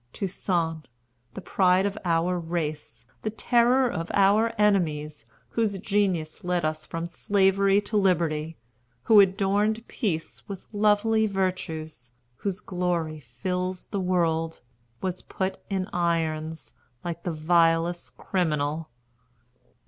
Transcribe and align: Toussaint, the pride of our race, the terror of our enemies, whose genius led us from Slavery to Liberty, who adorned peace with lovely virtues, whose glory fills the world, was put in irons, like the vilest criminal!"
Toussaint, 0.13 0.87
the 1.35 1.41
pride 1.41 1.85
of 1.85 1.95
our 2.05 2.39
race, 2.39 3.05
the 3.21 3.29
terror 3.29 3.87
of 3.87 4.09
our 4.15 4.51
enemies, 4.57 5.27
whose 5.49 5.77
genius 5.77 6.43
led 6.43 6.65
us 6.65 6.87
from 6.87 7.05
Slavery 7.07 7.79
to 7.81 7.97
Liberty, 7.97 8.57
who 9.03 9.19
adorned 9.19 9.87
peace 9.87 10.41
with 10.47 10.65
lovely 10.73 11.27
virtues, 11.27 12.13
whose 12.37 12.61
glory 12.61 13.19
fills 13.19 13.85
the 13.91 14.01
world, 14.01 14.61
was 15.01 15.21
put 15.21 15.59
in 15.69 15.87
irons, 15.93 16.73
like 17.03 17.21
the 17.21 17.31
vilest 17.31 18.17
criminal!" 18.17 18.89